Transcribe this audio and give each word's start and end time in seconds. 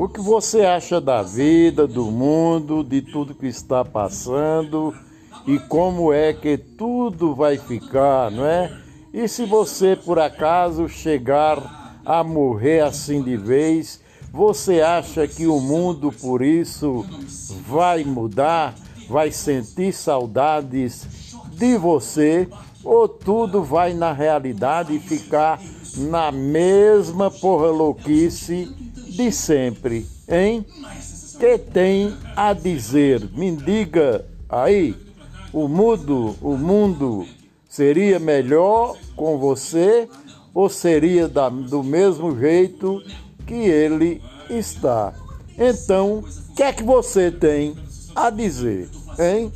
O 0.00 0.08
que 0.08 0.20
você 0.20 0.60
acha 0.60 1.00
da 1.00 1.24
vida, 1.24 1.84
do 1.84 2.04
mundo, 2.04 2.84
de 2.84 3.02
tudo 3.02 3.34
que 3.34 3.48
está 3.48 3.84
passando 3.84 4.94
e 5.44 5.58
como 5.58 6.12
é 6.12 6.32
que 6.32 6.56
tudo 6.56 7.34
vai 7.34 7.58
ficar, 7.58 8.30
não 8.30 8.46
é? 8.46 8.72
E 9.12 9.26
se 9.26 9.44
você 9.44 9.96
por 9.96 10.20
acaso 10.20 10.88
chegar 10.88 12.00
a 12.06 12.22
morrer 12.22 12.78
assim 12.84 13.20
de 13.24 13.36
vez, 13.36 14.00
você 14.32 14.80
acha 14.80 15.26
que 15.26 15.48
o 15.48 15.58
mundo 15.58 16.12
por 16.12 16.42
isso 16.42 17.04
vai 17.66 18.04
mudar, 18.04 18.76
vai 19.08 19.32
sentir 19.32 19.92
saudades 19.92 21.34
de 21.54 21.76
você 21.76 22.46
ou 22.84 23.08
tudo 23.08 23.64
vai 23.64 23.94
na 23.94 24.12
realidade 24.12 24.96
ficar 25.00 25.60
na 25.96 26.30
mesma 26.30 27.32
porra 27.32 27.66
louquice 27.66 28.72
de 29.18 29.32
sempre, 29.32 30.06
hein? 30.28 30.64
Que 31.40 31.58
tem 31.58 32.16
a 32.36 32.52
dizer? 32.52 33.28
Me 33.32 33.50
diga 33.50 34.24
aí, 34.48 34.94
o 35.52 35.66
mundo, 35.66 36.36
o 36.40 36.56
mundo 36.56 37.26
seria 37.68 38.20
melhor 38.20 38.96
com 39.16 39.36
você 39.36 40.08
ou 40.54 40.68
seria 40.68 41.26
da, 41.26 41.48
do 41.48 41.82
mesmo 41.82 42.38
jeito 42.38 43.02
que 43.44 43.54
ele 43.54 44.22
está? 44.48 45.12
Então, 45.58 46.20
o 46.20 46.54
que 46.54 46.62
é 46.62 46.72
que 46.72 46.84
você 46.84 47.28
tem 47.32 47.74
a 48.14 48.30
dizer, 48.30 48.88
hein? 49.18 49.52